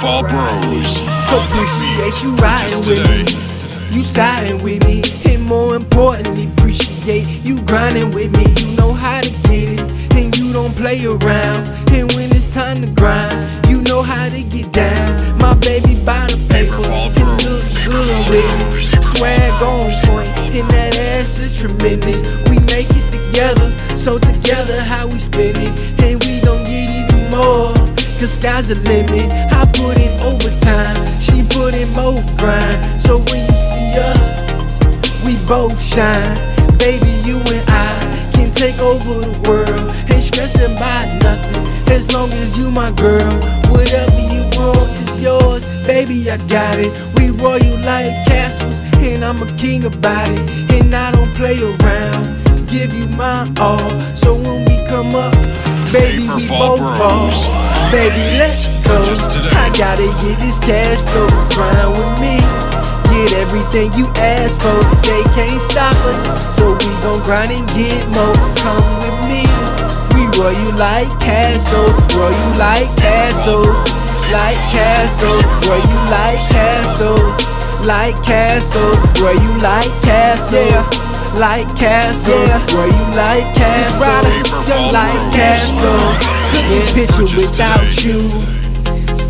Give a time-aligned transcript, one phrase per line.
[0.00, 1.00] Fall Bros.
[1.00, 3.96] Appreciate you riding with me.
[3.96, 5.02] You siding with me.
[5.24, 8.46] And more importantly, appreciate you grinding with me.
[8.60, 9.80] You know how to get it.
[10.14, 11.68] And you don't play around.
[11.90, 15.38] And when it's time to grind, you know how to get down.
[15.38, 16.82] My baby by the paper.
[17.16, 19.16] It looks good with it.
[19.16, 20.28] Swag on point.
[20.54, 22.20] And that ass is tremendous.
[22.50, 23.72] We make it together.
[23.96, 26.02] So together how we spend it.
[26.02, 26.43] And we
[28.24, 29.30] Cause sky's the limit.
[29.52, 32.80] I put in overtime, she put in more grind.
[33.02, 34.40] So when you see us,
[35.26, 36.32] we both shine.
[36.78, 39.92] Baby, you and I can take over the world.
[40.10, 41.92] Ain't stressing about nothing.
[41.92, 43.30] As long as you my girl,
[43.68, 45.66] whatever you want is yours.
[45.86, 46.92] Baby, I got it.
[47.18, 50.72] We royal like castles, and I'm a king about it.
[50.72, 52.68] And I don't play around.
[52.68, 54.16] Give you my all.
[54.16, 55.34] So when we come up,
[55.92, 57.50] baby, Paper we Fall both.
[57.50, 57.73] Bros.
[57.94, 58.98] Baby, let's go.
[59.54, 61.30] I gotta get this cash flow.
[61.54, 62.42] Grind with me.
[63.06, 64.82] Get everything you ask for.
[65.06, 66.56] They can't stop us.
[66.56, 68.34] So we gon' grind and get more.
[68.58, 69.46] Come with me.
[70.10, 71.94] We roll you like castles.
[72.18, 73.78] Roll you like castles.
[74.34, 75.46] Like castles.
[75.62, 77.46] Roll you like castles.
[77.86, 78.98] Like castles.
[79.22, 81.03] Roll you like castles.
[81.38, 82.74] Like castles.
[82.74, 84.50] where you like castles.
[84.68, 86.16] Fall Like castles.
[86.52, 88.64] Couldn't picture without you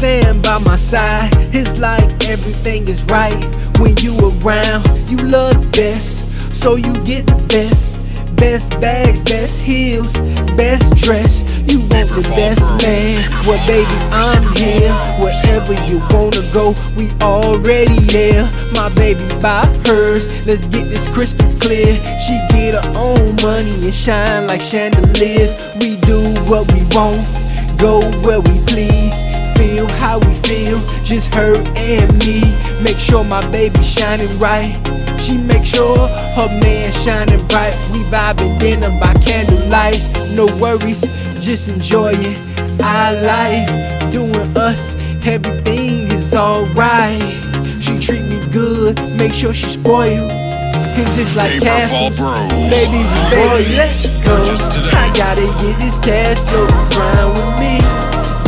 [0.05, 1.33] stand by my side.
[1.55, 3.43] It's like everything is right
[3.79, 4.85] when you around.
[5.09, 7.97] You love the best, so you get the best.
[8.37, 10.13] Best bags, best heels,
[10.57, 11.41] best dress.
[11.71, 13.17] You want the best man.
[13.47, 15.14] Well, baby, I'm here.
[15.67, 18.51] Wherever you wanna go, we already there.
[18.75, 20.47] My baby by hers.
[20.47, 21.97] Let's get this crystal clear.
[22.27, 25.55] She get her own money and shine like chandeliers.
[25.81, 27.17] We do what we want,
[27.79, 29.15] go where we please
[29.57, 32.43] feel how we feel, just her and me.
[32.83, 34.77] Make sure my baby shining right.
[35.19, 37.75] She make sure her man shining bright.
[37.91, 40.03] We vibing dinner by candlelight.
[40.33, 41.01] No worries,
[41.41, 42.39] just enjoy it.
[42.83, 43.71] Our life,
[44.15, 44.24] us,
[45.27, 47.21] everything is alright.
[47.81, 50.31] She treat me good, make sure she spoil.
[50.31, 52.19] And just like castles,
[52.71, 54.37] baby, baby, let's go.
[54.95, 57.81] I gotta get this cash flow grind with me.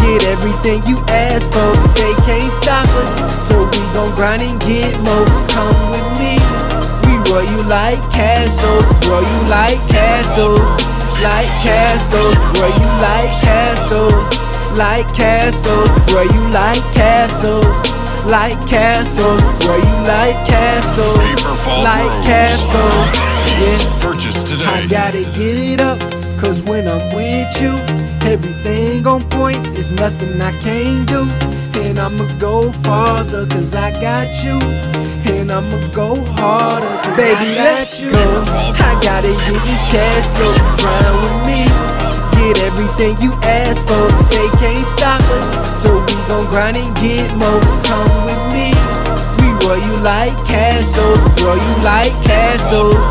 [0.04, 3.48] Get everything you ask for, they can't stop us.
[3.48, 5.26] So we gon' grind and get more.
[5.50, 6.38] Come with me.
[7.02, 10.60] We roll you like castles, roll you like castles,
[11.22, 14.38] like castles, roll you like castles,
[14.76, 17.64] like castles, roll you like castles,
[18.26, 22.26] like castles, roll you like castles, Paper like Bros.
[22.26, 23.36] castles.
[23.56, 24.00] Yeah.
[24.00, 24.64] Purchase today.
[24.66, 25.98] I gotta get it up,
[26.38, 27.72] cause when I'm with you,
[28.28, 31.22] everything on point, there's nothing I can't do.
[31.80, 34.58] And I'ma go farther, cause I got you.
[35.32, 38.10] And I'ma go harder, cause Baby, let's go.
[38.12, 42.15] I gotta get this cash flow, grind with me.
[42.46, 45.82] Get everything you ask for, they can't stop us.
[45.82, 47.58] So we gon' grind and get more.
[47.82, 48.70] Come with me.
[49.42, 53.02] We roll you like castles, roll you like castles,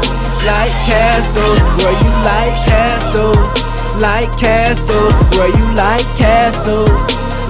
[0.47, 3.51] like castles, roll you like castles,
[3.99, 6.95] like castles, roll you like castles,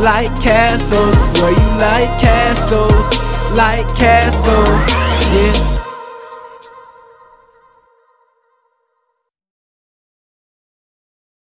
[0.01, 3.05] like castles, roll you like castles,
[3.53, 5.04] like castles.